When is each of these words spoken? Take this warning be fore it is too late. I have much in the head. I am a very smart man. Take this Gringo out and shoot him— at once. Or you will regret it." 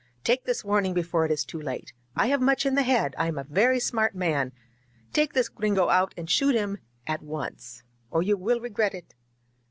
Take 0.23 0.45
this 0.45 0.65
warning 0.65 0.95
be 0.95 1.03
fore 1.03 1.25
it 1.27 1.31
is 1.31 1.45
too 1.45 1.61
late. 1.61 1.93
I 2.15 2.25
have 2.29 2.41
much 2.41 2.65
in 2.65 2.73
the 2.73 2.81
head. 2.81 3.13
I 3.19 3.27
am 3.27 3.37
a 3.37 3.43
very 3.43 3.79
smart 3.79 4.15
man. 4.15 4.51
Take 5.13 5.33
this 5.33 5.47
Gringo 5.47 5.89
out 5.89 6.15
and 6.17 6.27
shoot 6.27 6.55
him— 6.55 6.79
at 7.13 7.21
once. 7.21 7.83
Or 8.09 8.23
you 8.23 8.35
will 8.35 8.59
regret 8.59 8.95
it." 8.95 9.13